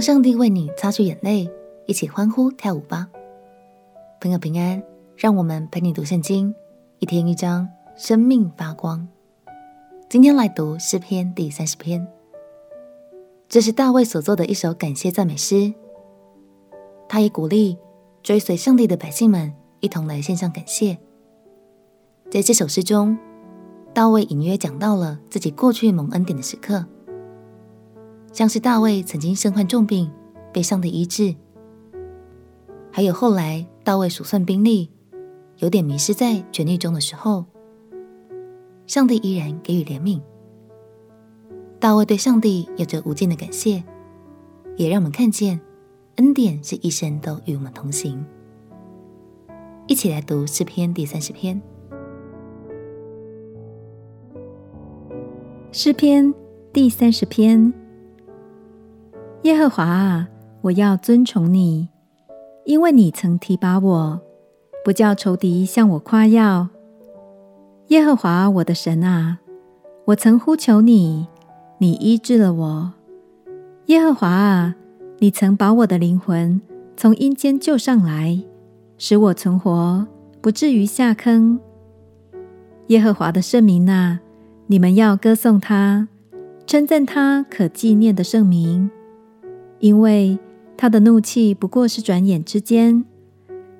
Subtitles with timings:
[0.00, 1.46] 让上帝为你擦去眼泪，
[1.84, 3.06] 一起欢呼跳舞吧。
[4.18, 4.82] 朋友平安，
[5.14, 6.54] 让我们陪你读圣经，
[7.00, 7.68] 一天一章，
[7.98, 9.06] 生命发光。
[10.08, 12.08] 今天来读诗篇第三十篇，
[13.46, 15.70] 这是大卫所作的一首感谢赞美诗。
[17.06, 17.76] 他也鼓励
[18.22, 20.96] 追随上帝的百姓们一同来献上感谢。
[22.30, 23.18] 在这首诗中，
[23.92, 26.86] 大卫隐约讲到了自己过去蒙恩典的时刻，
[28.32, 30.10] 像是大卫曾经身患重病，
[30.52, 31.34] 被上帝医治；
[32.92, 34.90] 还有后来大卫数算兵力，
[35.58, 37.44] 有点迷失在权力中的时候，
[38.86, 40.20] 上帝依然给予怜悯。
[41.78, 43.82] 大卫对上帝有着无尽的感谢，
[44.76, 45.60] 也让我们看见
[46.16, 48.24] 恩典是一生都与我们同行。
[49.86, 51.60] 一起来读诗篇第三十篇。
[55.72, 56.32] 诗篇
[56.72, 57.72] 第三十篇：
[59.42, 60.28] 耶和华啊，
[60.60, 61.88] 我要尊崇你，
[62.66, 64.20] 因为你曾提拔我，
[64.84, 66.68] 不叫仇敌向我夸耀。
[67.88, 69.38] 耶和华我的神啊，
[70.04, 71.26] 我曾呼求你，
[71.78, 72.92] 你医治了我。
[73.86, 74.76] 耶和华啊，
[75.20, 76.60] 你曾把我的灵魂
[76.94, 78.38] 从阴间救上来，
[78.98, 80.06] 使我存活，
[80.42, 81.58] 不至于下坑。
[82.88, 84.20] 耶和华的圣名啊！
[84.66, 86.08] 你们要歌颂他，
[86.66, 88.90] 称赞他可纪念的圣名，
[89.80, 90.38] 因为
[90.76, 93.04] 他的怒气不过是转眼之间，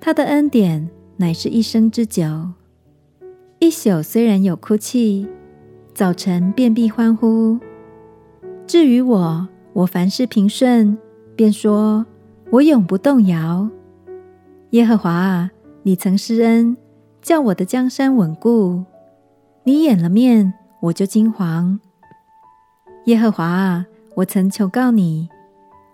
[0.00, 2.24] 他的恩典乃是一生之久。
[3.58, 5.28] 一宿虽然有哭泣，
[5.92, 7.58] 早晨便必欢呼。
[8.66, 10.96] 至于我，我凡事平顺，
[11.34, 12.06] 便说
[12.50, 13.68] 我永不动摇。
[14.70, 15.50] 耶和华啊，
[15.82, 16.76] 你曾施恩，
[17.20, 18.84] 叫我的江山稳固，
[19.64, 20.54] 你掩了面。
[20.80, 21.80] 我就惊惶。
[23.06, 25.28] 耶和华啊，我曾求告你，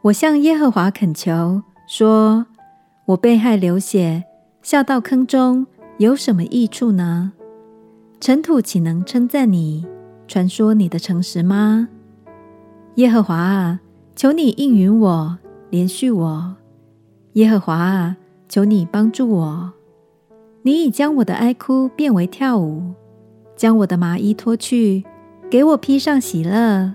[0.05, 2.45] 我向耶和华恳求，说：
[3.07, 4.23] 我被害流血，
[4.61, 7.33] 下到坑中，有什么益处呢？
[8.21, 9.87] 尘土岂能称赞你，
[10.29, 11.89] 传说你的诚实吗？
[12.97, 13.81] 耶和华啊，
[14.15, 15.39] 求你应允我，
[15.71, 16.57] 怜恤我。
[17.33, 19.73] 耶和华啊，求你帮助我。
[20.65, 22.93] 你已将我的哀哭变为跳舞。
[23.57, 25.03] 将我的麻衣脱去，
[25.49, 26.93] 给我披上喜乐，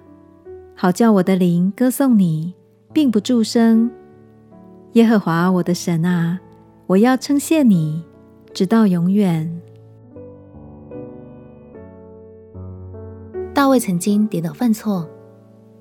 [0.75, 2.53] 好叫我的灵歌颂你，
[2.93, 3.89] 并不住声。
[4.93, 6.39] 耶和华我的神啊，
[6.87, 8.03] 我要称谢你，
[8.53, 9.61] 直到永远。
[13.53, 15.07] 大卫曾经跌倒犯错，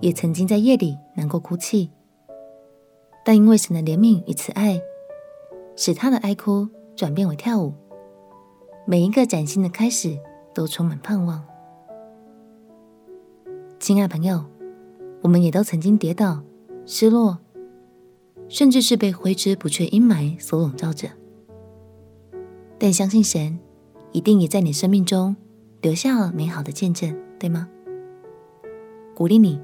[0.00, 1.90] 也曾经在夜里难过哭泣，
[3.24, 4.80] 但因为神的怜悯与慈爱，
[5.76, 7.72] 使他的哀哭转变为跳舞。
[8.86, 10.18] 每一个崭新的开始。
[10.54, 11.44] 都充满盼望，
[13.78, 14.44] 亲爱朋友，
[15.22, 16.42] 我们也都曾经跌倒、
[16.90, 17.36] 失落，
[18.48, 21.10] 甚至是被挥之不去阴霾所笼罩着。
[22.78, 23.58] 但相信神
[24.10, 25.36] 一定也在你生命中
[25.82, 27.68] 留下了美好的见证，对吗？
[29.14, 29.60] 鼓励你，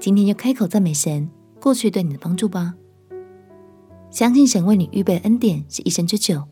[0.00, 1.30] 今天就开口赞美神
[1.60, 2.74] 过去对你的帮助吧。
[4.10, 6.42] 相信神为你预备恩典是一生之久，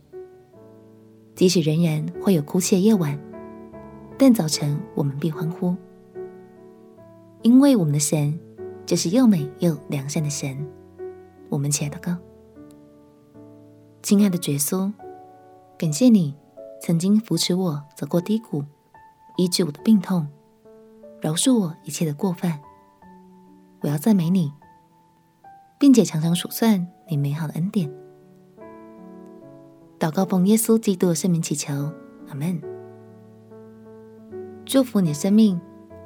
[1.35, 3.19] 即使仍然会有哭泣的夜晚。
[4.17, 5.75] 但早晨我们必欢呼，
[7.43, 8.39] 因为我们的神
[8.88, 10.66] 就是又美又良善的神。
[11.50, 12.16] 我们起来祷告，
[14.03, 14.91] 亲爱的耶稣，
[15.76, 16.34] 感谢你
[16.81, 18.65] 曾经扶持我走过低谷，
[19.37, 20.26] 医治我的病痛，
[21.21, 22.60] 饶恕我一切的过犯。
[23.81, 24.54] 我要赞美你，
[25.78, 27.93] 并且常常数算你美好的恩典。
[29.99, 31.93] 祷告奉耶稣基督的圣名祈求，
[32.28, 32.59] 阿门。
[34.65, 35.60] 祝福你的生命，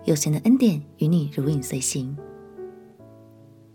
[0.05, 2.19] 有神的恩典与你如影随形。